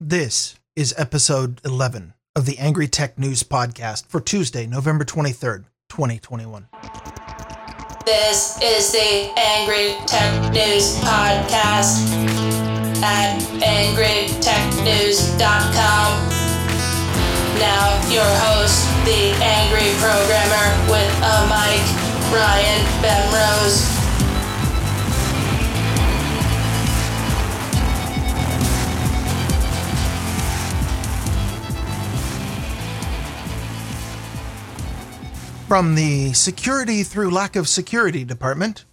[0.00, 6.68] This is episode 11 of the Angry Tech News Podcast for Tuesday, November 23rd, 2021.
[8.06, 12.06] This is the Angry Tech News Podcast
[13.02, 16.28] at angrytechnews.com.
[17.58, 21.82] Now, your host, the Angry Programmer with a mic,
[22.32, 23.97] Ryan Bemrose.
[35.68, 38.86] From the Security Through Lack of Security Department,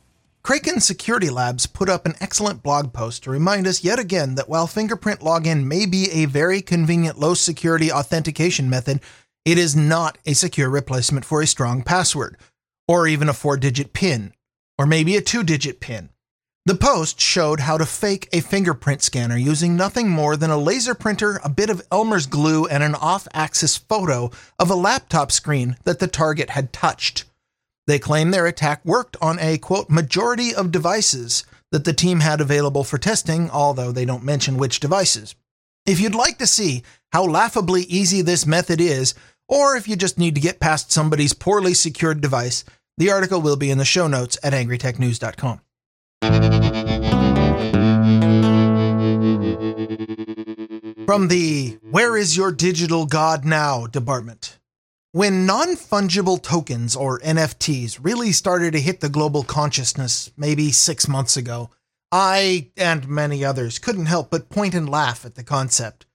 [0.44, 4.50] Kraken Security Labs put up an excellent blog post to remind us yet again that
[4.50, 9.00] while fingerprint login may be a very convenient low security authentication method,
[9.46, 12.36] it is not a secure replacement for a strong password,
[12.90, 14.34] or even a four digit PIN,
[14.78, 16.10] or maybe a two digit PIN.
[16.68, 20.96] The post showed how to fake a fingerprint scanner using nothing more than a laser
[20.96, 25.78] printer, a bit of Elmer's glue, and an off axis photo of a laptop screen
[25.84, 27.26] that the target had touched.
[27.86, 32.42] They claim their attack worked on a quote majority of devices that the team had
[32.42, 35.36] available for testing, although they don't mention which devices.
[35.86, 39.14] If you'd like to see how laughably easy this method is,
[39.48, 42.66] or if you just need to get past somebody's poorly secured device,
[42.98, 45.62] the article will be in the show notes at angrytechnews.com.
[51.06, 54.58] From the Where is Your Digital God Now department.
[55.12, 61.08] When non fungible tokens, or NFTs, really started to hit the global consciousness maybe six
[61.08, 61.70] months ago,
[62.12, 66.06] I and many others couldn't help but point and laugh at the concept.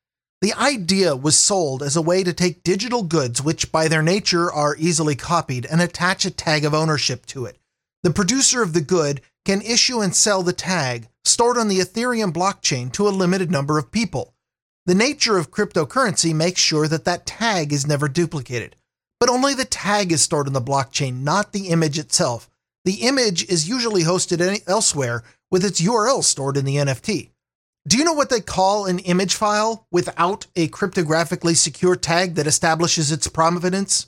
[0.42, 4.50] The idea was sold as a way to take digital goods, which by their nature
[4.50, 7.58] are easily copied, and attach a tag of ownership to it.
[8.02, 12.32] The producer of the good can issue and sell the tag stored on the Ethereum
[12.32, 14.34] blockchain to a limited number of people.
[14.86, 18.76] The nature of cryptocurrency makes sure that that tag is never duplicated.
[19.18, 22.48] But only the tag is stored on the blockchain, not the image itself.
[22.86, 27.30] The image is usually hosted elsewhere with its URL stored in the NFT.
[27.86, 32.46] Do you know what they call an image file without a cryptographically secure tag that
[32.46, 34.06] establishes its provenance?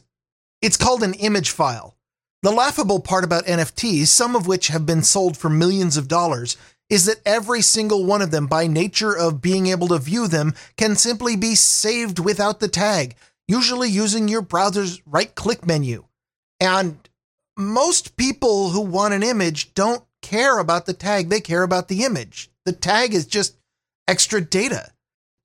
[0.63, 1.97] It's called an image file.
[2.43, 6.57] The laughable part about NFTs, some of which have been sold for millions of dollars,
[6.91, 10.55] is that every single one of them, by nature of being able to view them,
[10.77, 13.15] can simply be saved without the tag,
[13.47, 16.05] usually using your browser's right click menu.
[16.61, 17.09] And
[17.57, 22.03] most people who want an image don't care about the tag, they care about the
[22.03, 22.51] image.
[22.65, 23.57] The tag is just
[24.09, 24.92] extra data.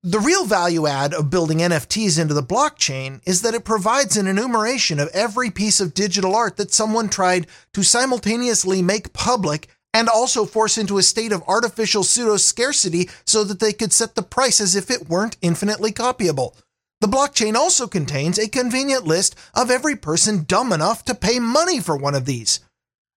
[0.04, 4.28] The real value add of building NFTs into the blockchain is that it provides an
[4.28, 10.08] enumeration of every piece of digital art that someone tried to simultaneously make public and
[10.08, 14.22] also force into a state of artificial pseudo scarcity so that they could set the
[14.22, 16.54] price as if it weren't infinitely copyable.
[17.00, 21.80] The blockchain also contains a convenient list of every person dumb enough to pay money
[21.80, 22.60] for one of these.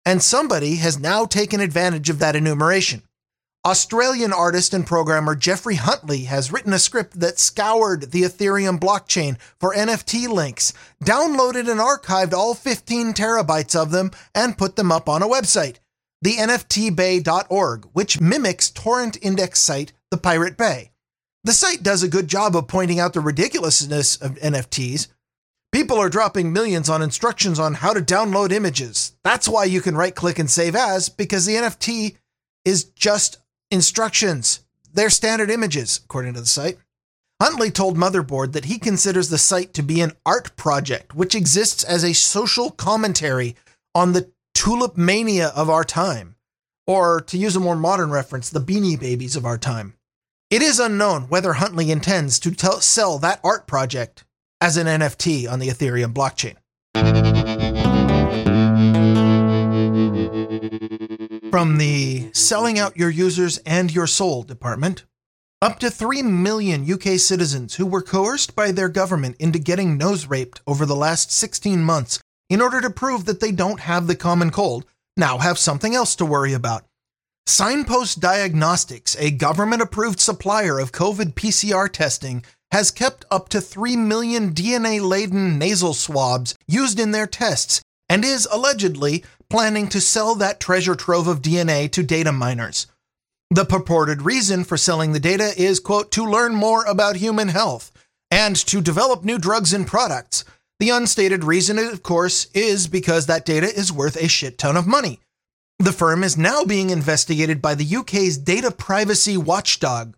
[0.07, 3.03] And somebody has now taken advantage of that enumeration.
[3.69, 9.39] Australian artist and programmer Geoffrey Huntley has written a script that scoured the Ethereum blockchain
[9.61, 10.73] for NFT links,
[11.05, 15.81] downloaded and archived all 15 terabytes of them, and put them up on a website,
[16.23, 20.93] the NFTBay.org, which mimics torrent index site The Pirate Bay.
[21.45, 25.09] The site does a good job of pointing out the ridiculousness of NFTs.
[25.73, 29.13] People are dropping millions on instructions on how to download images.
[29.25, 32.17] That's why you can right click and save as, because the NFT
[32.65, 33.37] is just
[33.71, 34.61] instructions.
[34.93, 36.79] They're standard images, according to the site.
[37.41, 41.85] Huntley told Motherboard that he considers the site to be an art project, which exists
[41.85, 43.55] as a social commentary
[43.95, 46.35] on the tulip mania of our time,
[46.87, 49.95] or to use a more modern reference, the beanie babies of our time.
[50.51, 54.25] It is unknown whether Huntley intends to tell, sell that art project
[54.61, 56.57] as an NFT on the Ethereum blockchain.
[61.51, 65.07] From the Selling Out Your Users and Your Soul department,
[65.63, 70.27] up to 3 million UK citizens who were coerced by their government into getting nose
[70.27, 74.15] raped over the last 16 months in order to prove that they don't have the
[74.15, 74.85] common cold
[75.17, 76.85] now have something else to worry about.
[77.47, 83.97] Cignpost Diagnostics, a government approved supplier of COVID PCR testing, has kept up to 3
[83.97, 90.35] million DNA laden nasal swabs used in their tests and is allegedly planning to sell
[90.35, 92.87] that treasure trove of DNA to data miners.
[93.51, 97.91] The purported reason for selling the data is, quote, to learn more about human health
[98.31, 100.45] and to develop new drugs and products.
[100.81, 104.87] The unstated reason, of course, is because that data is worth a shit ton of
[104.87, 105.21] money.
[105.79, 110.15] The firm is now being investigated by the UK's data privacy watchdog,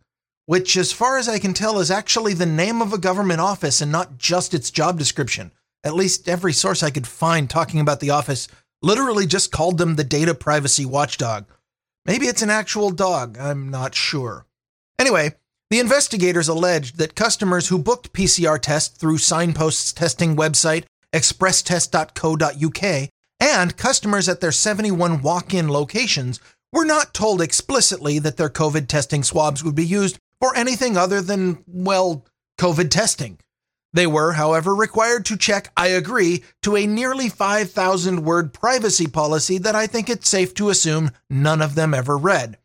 [0.47, 3.81] which, as far as I can tell, is actually the name of a government office
[3.81, 5.53] and not just its job description.
[5.85, 8.49] At least every source I could find talking about the office
[8.82, 11.47] literally just called them the data privacy watchdog.
[12.06, 14.47] Maybe it's an actual dog, I'm not sure.
[14.99, 15.35] Anyway,
[15.71, 23.11] the investigators alleged that customers who booked PCR tests through Cignpost's testing website, expresstest.co.uk,
[23.41, 26.41] and customers at their 71 walk in locations
[26.73, 31.21] were not told explicitly that their COVID testing swabs would be used for anything other
[31.21, 32.25] than, well,
[32.59, 33.38] COVID testing.
[33.93, 39.59] They were, however, required to check I agree to a nearly 5,000 word privacy policy
[39.59, 42.59] that I think it's safe to assume none of them ever read.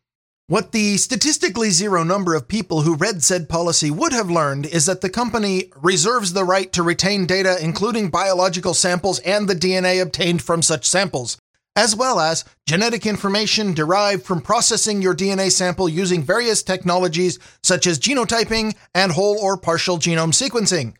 [0.48, 4.86] What the statistically zero number of people who read said policy would have learned is
[4.86, 10.00] that the company reserves the right to retain data, including biological samples and the DNA
[10.00, 11.36] obtained from such samples,
[11.74, 17.88] as well as genetic information derived from processing your DNA sample using various technologies such
[17.88, 20.94] as genotyping and whole or partial genome sequencing.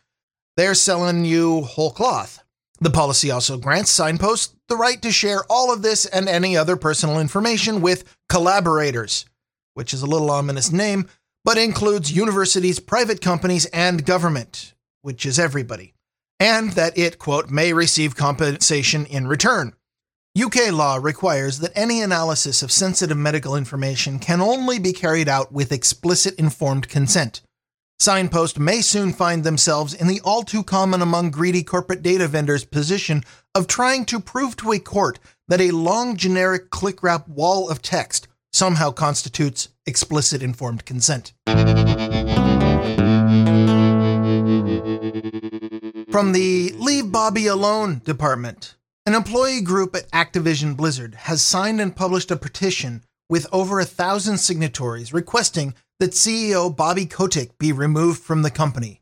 [0.57, 2.43] They're selling you whole cloth.
[2.81, 6.77] The policy also grants Cignpost the right to share all of this and any other
[6.77, 9.25] personal information with collaborators
[9.77, 11.07] which is a little ominous name,
[11.45, 14.73] but includes universities, private companies, and government,
[15.03, 15.93] which is everybody,
[16.41, 19.75] and that it, quote, may receive compensation in return.
[20.35, 25.53] UK law requires that any analysis of sensitive medical information can only be carried out
[25.53, 27.43] with explicit informed consent.
[27.99, 32.65] Cignpost may soon find themselves in the all too common among greedy corporate data vendors
[32.65, 33.23] position
[33.55, 37.81] of trying to prove to a court that a long generic click wrap wall of
[37.81, 41.33] text somehow constitutes explicit informed consent.
[46.11, 48.77] From the Leave Bobby Alone department,
[49.07, 53.85] an employee group at Activision Blizzard has signed and published a petition with over a
[53.85, 59.01] thousand signatories requesting that CEO Bobby Kotick be removed from the company.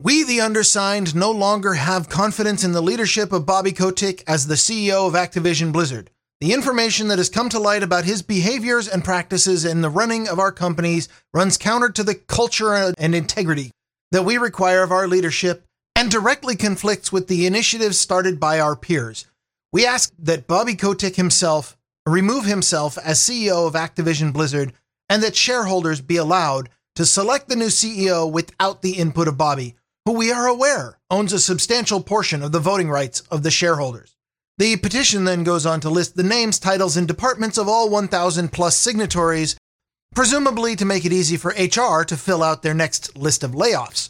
[0.00, 4.54] We, the undersigned, no longer have confidence in the leadership of Bobby Kotick as the
[4.54, 6.10] CEO of Activision Blizzard.
[6.40, 10.28] The information that has come to light about his behaviors and practices in the running
[10.28, 13.72] of our companies runs counter to the culture and integrity
[14.12, 15.64] that we require of our leadership
[15.96, 19.26] and directly conflicts with the initiatives started by our peers.
[19.72, 21.76] We ask that Bobby Kotick himself
[22.06, 24.74] remove himself as CEO of Activision Blizzard
[25.08, 29.74] and that shareholders be allowed to select the new CEO without the input of Bobby,
[30.04, 34.16] who we are aware owns a substantial portion of the voting rights of the shareholders.
[34.58, 38.50] The petition then goes on to list the names, titles, and departments of all 1,000
[38.50, 39.56] plus signatories,
[40.14, 44.08] presumably to make it easy for HR to fill out their next list of layoffs.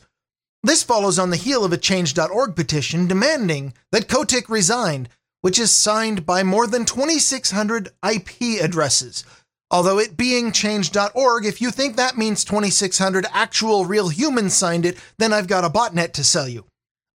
[0.62, 5.08] This follows on the heel of a Change.org petition demanding that Kotick resign,
[5.40, 9.24] which is signed by more than 2,600 IP addresses.
[9.70, 14.96] Although it being Change.org, if you think that means 2,600 actual real humans signed it,
[15.18, 16.66] then I've got a botnet to sell you.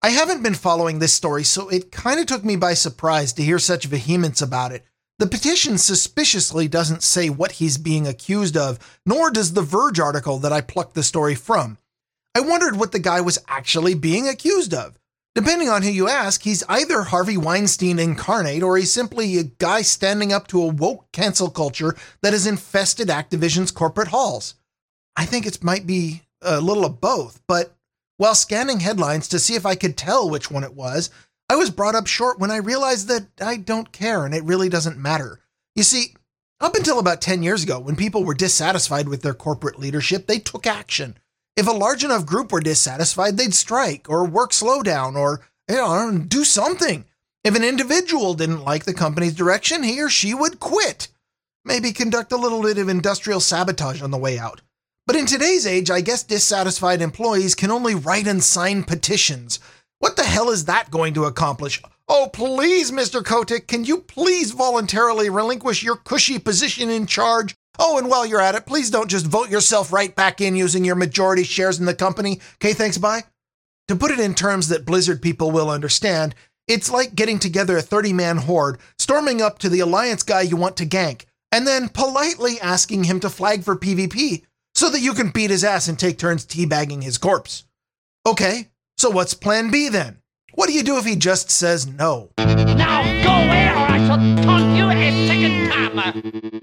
[0.02, 3.44] I haven't been following this story, so it kind of took me by surprise to
[3.44, 4.86] hear such vehemence about it.
[5.20, 10.40] The petition suspiciously doesn't say what he's being accused of, nor does the Verge article
[10.40, 11.78] that I plucked the story from.
[12.34, 14.99] I wondered what the guy was actually being accused of.
[15.40, 19.84] Depending on who you ask, he's either Harvey Weinstein incarnate or he's simply a guy
[19.84, 24.56] standing up to a woke cancel culture that has infested Activision's corporate halls.
[25.16, 27.74] I think it might be a little of both, but
[28.18, 31.10] while scanning headlines to see if I could tell which one it was,
[31.48, 34.68] I was brought up short when I realized that I don't care and it really
[34.68, 35.40] doesn't matter.
[35.74, 36.16] You see,
[36.60, 40.40] up until about 10 years ago, when people were dissatisfied with their corporate leadership, they
[40.40, 41.18] took action.
[41.60, 46.18] If a large enough group were dissatisfied, they'd strike or work slowdown or you know,
[46.26, 47.04] do something.
[47.44, 51.10] If an individual didn't like the company's direction, he or she would quit.
[51.66, 54.62] Maybe conduct a little bit of industrial sabotage on the way out.
[55.06, 59.60] But in today's age, I guess dissatisfied employees can only write and sign petitions.
[59.98, 61.82] What the hell is that going to accomplish?
[62.08, 63.22] Oh, please, Mr.
[63.22, 67.54] Kotick, can you please voluntarily relinquish your cushy position in charge?
[67.82, 70.84] Oh, and while you're at it, please don't just vote yourself right back in using
[70.84, 72.42] your majority shares in the company.
[72.56, 73.24] Okay, thanks, bye.
[73.88, 76.36] To put it in terms that Blizzard people will understand,
[76.68, 80.58] it's like getting together a 30 man horde, storming up to the Alliance guy you
[80.58, 84.44] want to gank, and then politely asking him to flag for PvP
[84.76, 87.64] so that you can beat his ass and take turns teabagging his corpse.
[88.28, 88.68] Okay,
[88.98, 90.18] so what's plan B then?
[90.54, 92.32] What do you do if he just says no?
[92.38, 96.59] Now go away or I shall taunt you a second time.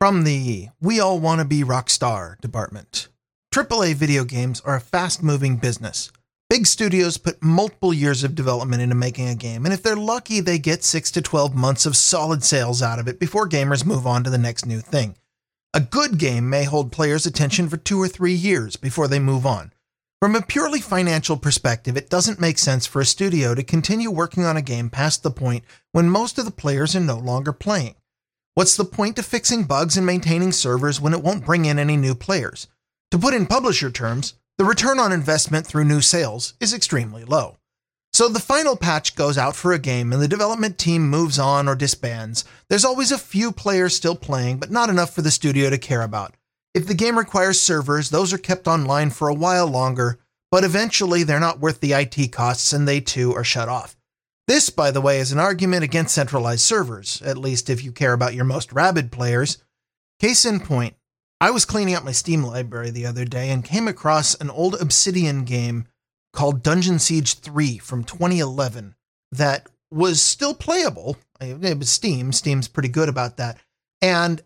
[0.00, 3.08] From the We All Wanna Be Rockstar department.
[3.52, 6.12] AAA video games are a fast moving business.
[6.48, 10.38] Big studios put multiple years of development into making a game, and if they're lucky,
[10.38, 14.06] they get 6 to 12 months of solid sales out of it before gamers move
[14.06, 15.16] on to the next new thing.
[15.74, 19.44] A good game may hold players' attention for two or three years before they move
[19.44, 19.72] on.
[20.22, 24.44] From a purely financial perspective, it doesn't make sense for a studio to continue working
[24.44, 27.96] on a game past the point when most of the players are no longer playing.
[28.58, 31.96] What's the point of fixing bugs and maintaining servers when it won't bring in any
[31.96, 32.66] new players?
[33.12, 37.58] To put in publisher terms, the return on investment through new sales is extremely low.
[38.12, 41.68] So the final patch goes out for a game and the development team moves on
[41.68, 42.44] or disbands.
[42.68, 46.02] There's always a few players still playing, but not enough for the studio to care
[46.02, 46.34] about.
[46.74, 50.18] If the game requires servers, those are kept online for a while longer,
[50.50, 53.97] but eventually they're not worth the IT costs and they too are shut off.
[54.48, 58.14] This, by the way, is an argument against centralized servers, at least if you care
[58.14, 59.58] about your most rabid players.
[60.20, 60.96] Case in point,
[61.38, 64.74] I was cleaning up my Steam library the other day and came across an old
[64.80, 65.86] Obsidian game
[66.32, 68.94] called Dungeon Siege 3 from 2011
[69.32, 71.18] that was still playable.
[71.42, 72.32] It was Steam.
[72.32, 73.58] Steam's pretty good about that.
[74.00, 74.40] And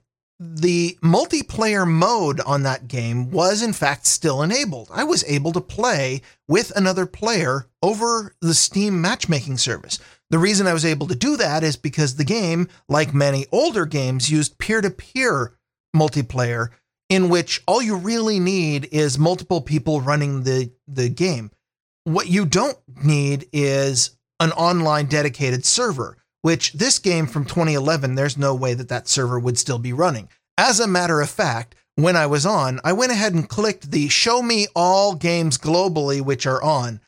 [0.44, 4.88] the multiplayer mode on that game was in fact still enabled.
[4.92, 10.00] I was able to play with another player over the Steam matchmaking service.
[10.30, 13.86] The reason I was able to do that is because the game, like many older
[13.86, 15.54] games, used peer to peer
[15.94, 16.70] multiplayer
[17.08, 21.50] in which all you really need is multiple people running the, the game.
[22.04, 28.36] What you don't need is an online dedicated server, which this game from 2011, there's
[28.36, 30.28] no way that that server would still be running.
[30.58, 34.08] As a matter of fact, when I was on, I went ahead and clicked the
[34.08, 37.00] show me all games globally which are on.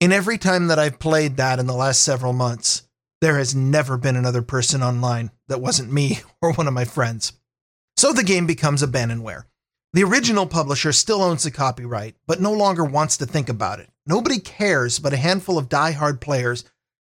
[0.00, 2.82] In every time that I've played that in the last several months,
[3.20, 7.32] there has never been another person online that wasn't me or one of my friends.
[7.96, 9.44] So the game becomes abandonware.
[9.92, 13.88] The original publisher still owns the copyright, but no longer wants to think about it.
[14.06, 16.64] Nobody cares but a handful of die-hard players,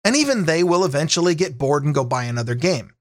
[0.07, 2.93] and even they will eventually get bored and go buy another game.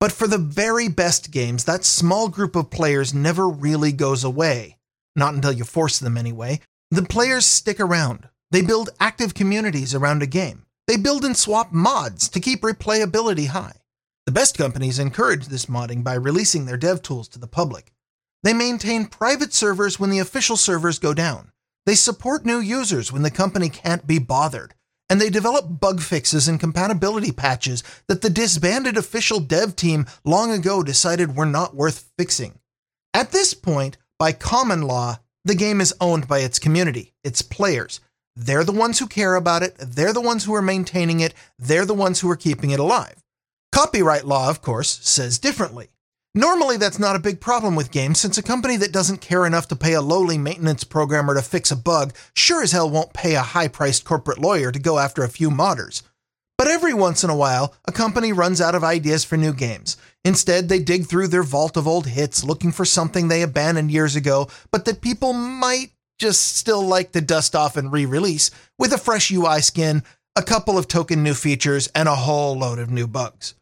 [0.00, 4.76] But for the very best games, that small group of players never really goes away.
[5.14, 6.58] Not until you force them, anyway.
[6.90, 8.28] The players stick around.
[8.50, 10.66] They build active communities around a game.
[10.88, 13.76] They build and swap mods to keep replayability high.
[14.26, 17.92] The best companies encourage this modding by releasing their dev tools to the public.
[18.42, 21.52] They maintain private servers when the official servers go down.
[21.86, 24.74] They support new users when the company can't be bothered.
[25.10, 30.50] And they develop bug fixes and compatibility patches that the disbanded official dev team long
[30.50, 32.58] ago decided were not worth fixing.
[33.14, 38.00] At this point, by common law, the game is owned by its community, its players.
[38.36, 41.86] They're the ones who care about it, they're the ones who are maintaining it, they're
[41.86, 43.24] the ones who are keeping it alive.
[43.72, 45.88] Copyright law, of course, says differently.
[46.38, 49.66] Normally, that's not a big problem with games, since a company that doesn't care enough
[49.66, 53.34] to pay a lowly maintenance programmer to fix a bug sure as hell won't pay
[53.34, 56.02] a high priced corporate lawyer to go after a few modders.
[56.56, 59.96] But every once in a while, a company runs out of ideas for new games.
[60.24, 64.14] Instead, they dig through their vault of old hits looking for something they abandoned years
[64.14, 65.90] ago, but that people might
[66.20, 70.04] just still like to dust off and re release with a fresh UI skin,
[70.36, 73.54] a couple of token new features, and a whole load of new bugs.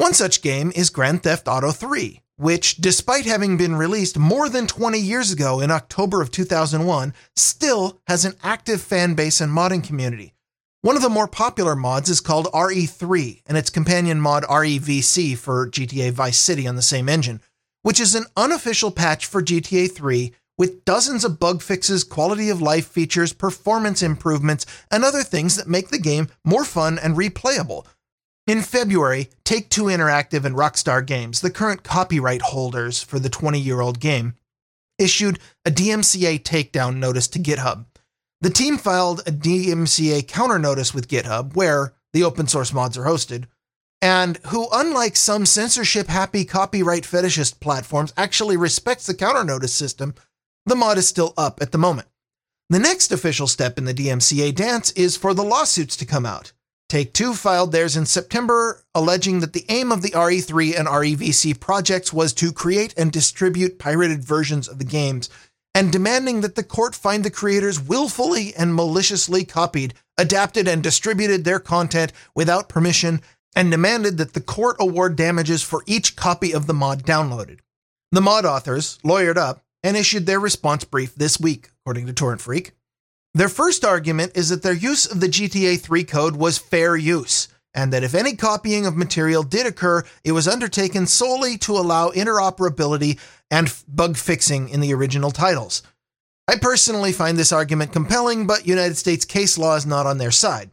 [0.00, 4.66] One such game is Grand Theft Auto 3, which, despite having been released more than
[4.66, 9.84] 20 years ago in October of 2001, still has an active fan base and modding
[9.84, 10.32] community.
[10.80, 15.68] One of the more popular mods is called RE3, and its companion mod REVC for
[15.68, 17.42] GTA Vice City on the same engine,
[17.82, 22.62] which is an unofficial patch for GTA 3 with dozens of bug fixes, quality of
[22.62, 27.84] life features, performance improvements, and other things that make the game more fun and replayable,
[28.46, 33.58] in February, Take Two Interactive and Rockstar Games, the current copyright holders for the 20
[33.60, 34.34] year old game,
[34.98, 37.86] issued a DMCA takedown notice to GitHub.
[38.40, 43.04] The team filed a DMCA counter notice with GitHub, where the open source mods are
[43.04, 43.44] hosted,
[44.02, 50.14] and who, unlike some censorship happy copyright fetishist platforms, actually respects the counter notice system.
[50.66, 52.08] The mod is still up at the moment.
[52.70, 56.52] The next official step in the DMCA dance is for the lawsuits to come out.
[56.90, 61.60] Take Two filed theirs in September, alleging that the aim of the RE3 and REVC
[61.60, 65.30] projects was to create and distribute pirated versions of the games,
[65.72, 71.44] and demanding that the court find the creators willfully and maliciously copied, adapted, and distributed
[71.44, 73.20] their content without permission,
[73.54, 77.60] and demanded that the court award damages for each copy of the mod downloaded.
[78.10, 82.40] The mod authors lawyered up and issued their response brief this week, according to Torrent
[82.40, 82.72] Freak.
[83.32, 87.46] Their first argument is that their use of the GTA 3 code was fair use,
[87.72, 92.10] and that if any copying of material did occur, it was undertaken solely to allow
[92.10, 93.20] interoperability
[93.50, 95.82] and bug fixing in the original titles.
[96.48, 100.32] I personally find this argument compelling, but United States case law is not on their
[100.32, 100.70] side.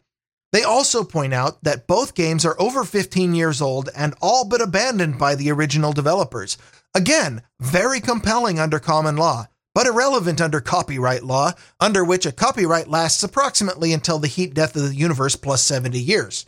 [0.52, 4.62] They also point out that both games are over 15 years old and all but
[4.62, 6.58] abandoned by the original developers.
[6.96, 12.88] Again, very compelling under common law, but irrelevant under copyright law, under which a copyright
[12.88, 16.48] lasts approximately until the heat death of the universe plus 70 years.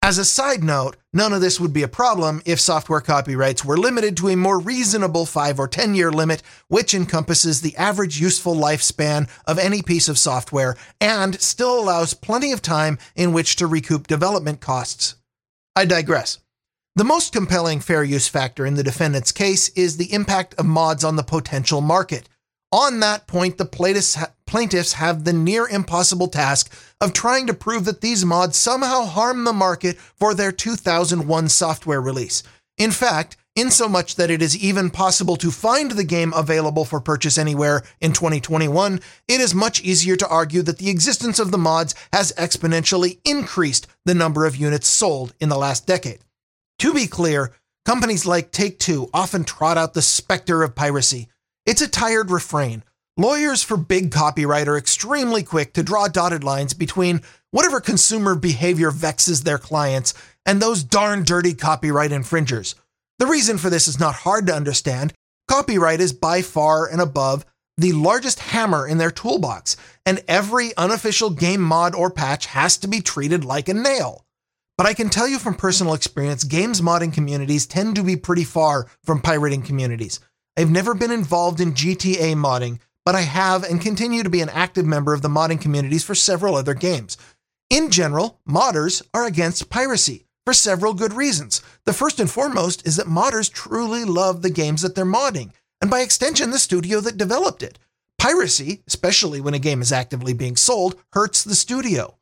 [0.00, 3.76] As a side note, none of this would be a problem if software copyrights were
[3.76, 8.54] limited to a more reasonable 5 or 10 year limit, which encompasses the average useful
[8.54, 13.66] lifespan of any piece of software and still allows plenty of time in which to
[13.66, 15.16] recoup development costs.
[15.74, 16.38] I digress.
[16.94, 21.02] The most compelling fair use factor in the defendant's case is the impact of mods
[21.02, 22.28] on the potential market.
[22.72, 23.64] On that point, the
[24.46, 29.42] plaintiffs have the near impossible task of trying to prove that these mods somehow harm
[29.42, 32.44] the market for their 2001 software release.
[32.78, 37.36] In fact, insomuch that it is even possible to find the game available for purchase
[37.36, 41.96] anywhere in 2021, it is much easier to argue that the existence of the mods
[42.12, 46.20] has exponentially increased the number of units sold in the last decade.
[46.78, 47.52] To be clear,
[47.84, 51.28] companies like Take Two often trot out the specter of piracy.
[51.66, 52.82] It's a tired refrain,
[53.20, 58.90] Lawyers for big copyright are extremely quick to draw dotted lines between whatever consumer behavior
[58.90, 60.14] vexes their clients
[60.46, 62.76] and those darn dirty copyright infringers.
[63.18, 65.12] The reason for this is not hard to understand.
[65.48, 67.44] Copyright is by far and above
[67.76, 69.76] the largest hammer in their toolbox,
[70.06, 74.24] and every unofficial game mod or patch has to be treated like a nail.
[74.78, 78.44] But I can tell you from personal experience, games modding communities tend to be pretty
[78.44, 80.20] far from pirating communities.
[80.60, 84.50] I've never been involved in GTA modding, but I have and continue to be an
[84.50, 87.16] active member of the modding communities for several other games.
[87.70, 91.62] In general, modders are against piracy for several good reasons.
[91.86, 95.90] The first and foremost is that modders truly love the games that they're modding, and
[95.90, 97.78] by extension, the studio that developed it.
[98.18, 102.18] Piracy, especially when a game is actively being sold, hurts the studio.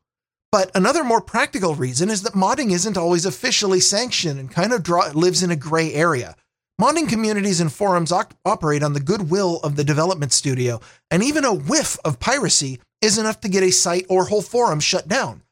[0.49, 4.81] But another more practical reason is that modding isn't always officially sanctioned and kind of
[4.81, 6.37] draw, lives in a gray area.
[6.79, 10.79] Modding communities and forums op- operate on the goodwill of the development studio,
[11.11, 14.79] and even a whiff of piracy is enough to get a site or whole forum
[14.79, 15.43] shut down.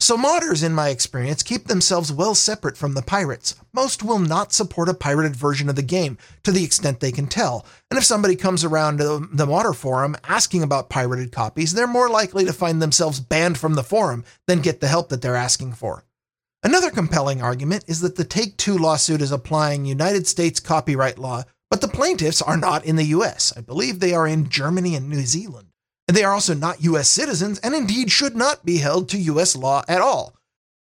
[0.00, 3.54] So, modders, in my experience, keep themselves well separate from the pirates.
[3.72, 7.28] Most will not support a pirated version of the game to the extent they can
[7.28, 7.64] tell.
[7.88, 12.44] And if somebody comes around the modder forum asking about pirated copies, they're more likely
[12.44, 16.02] to find themselves banned from the forum than get the help that they're asking for.
[16.64, 21.42] Another compelling argument is that the Take Two lawsuit is applying United States copyright law,
[21.70, 23.52] but the plaintiffs are not in the US.
[23.56, 25.68] I believe they are in Germany and New Zealand.
[26.06, 29.56] And they are also not US citizens and indeed should not be held to US
[29.56, 30.36] law at all.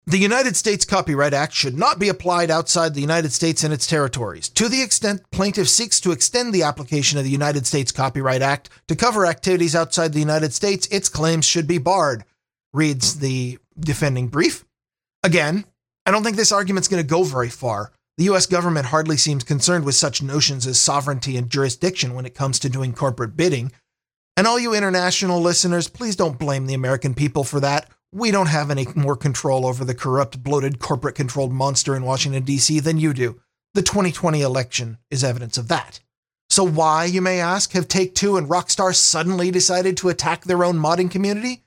[0.05, 3.85] The United States Copyright Act should not be applied outside the United States and its
[3.85, 4.49] territories.
[4.49, 8.69] To the extent plaintiff seeks to extend the application of the United States Copyright Act
[8.87, 12.25] to cover activities outside the United States, its claims should be barred,
[12.73, 14.65] reads the defending brief.
[15.23, 15.65] Again,
[16.05, 17.91] I don't think this argument's going to go very far.
[18.17, 22.35] The US government hardly seems concerned with such notions as sovereignty and jurisdiction when it
[22.35, 23.71] comes to doing corporate bidding.
[24.35, 27.89] And all you international listeners, please don't blame the American people for that.
[28.11, 32.43] We don't have any more control over the corrupt, bloated, corporate controlled monster in Washington,
[32.43, 32.79] D.C.
[32.79, 33.39] than you do.
[33.73, 35.99] The 2020 election is evidence of that.
[36.49, 40.63] So, why, you may ask, have Take Two and Rockstar suddenly decided to attack their
[40.63, 41.63] own modding community?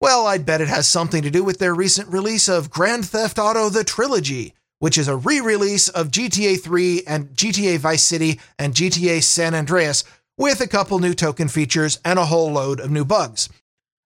[0.00, 3.36] Well, I'd bet it has something to do with their recent release of Grand Theft
[3.36, 8.38] Auto The Trilogy, which is a re release of GTA 3 and GTA Vice City
[8.60, 10.04] and GTA San Andreas
[10.36, 13.48] with a couple new token features and a whole load of new bugs.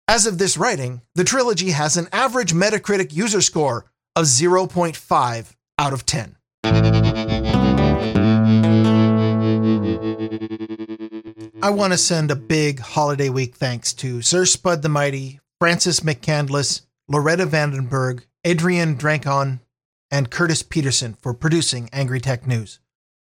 [0.08, 3.84] As of this writing, the trilogy has an average Metacritic user score
[4.16, 6.36] of 0.5 out of 10.
[11.62, 16.00] I want to send a big holiday week thanks to Sir Spud the Mighty Francis
[16.00, 19.60] McCandless, Loretta Vandenberg, Adrian Drankon,
[20.10, 22.80] and Curtis Peterson for producing Angry Tech News.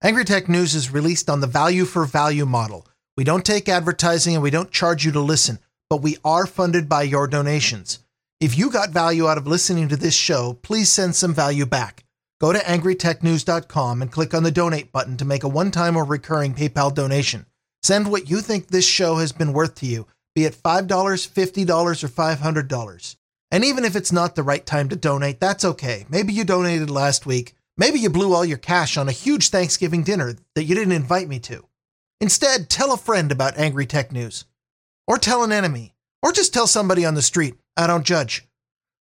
[0.04, 2.86] Angry Tech News is released on the value for value model.
[3.16, 6.90] We don't take advertising and we don't charge you to listen, but we are funded
[6.90, 8.00] by your donations.
[8.42, 12.04] If you got value out of listening to this show, please send some value back.
[12.42, 16.04] Go to angrytechnews.com and click on the donate button to make a one time or
[16.04, 17.46] recurring PayPal donation.
[17.82, 22.04] Send what you think this show has been worth to you be it $5, $50,
[22.04, 23.16] or $500.
[23.52, 26.06] And even if it's not the right time to donate, that's okay.
[26.10, 27.56] Maybe you donated last week.
[27.78, 31.30] Maybe you blew all your cash on a huge Thanksgiving dinner that you didn't invite
[31.30, 31.66] me to.
[32.20, 34.46] Instead, tell a friend about Angry Tech News.
[35.08, 35.94] Or tell an enemy.
[36.22, 37.56] Or just tell somebody on the street.
[37.78, 38.46] I don't judge.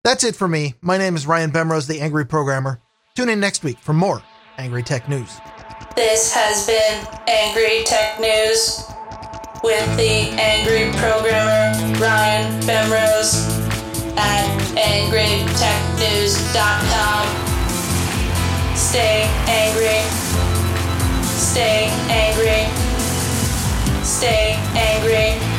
[0.03, 0.75] That's it for me.
[0.81, 2.81] My name is Ryan Bemrose, the Angry Programmer.
[3.15, 4.21] Tune in next week for more
[4.57, 5.39] Angry Tech News.
[5.95, 8.83] This has been Angry Tech News
[9.63, 13.47] with the angry programmer Ryan Bemrose
[14.17, 14.45] at
[14.75, 17.27] angrytechnews.com.
[18.75, 20.03] Stay angry.
[21.23, 22.67] Stay angry.
[24.03, 25.52] Stay angry.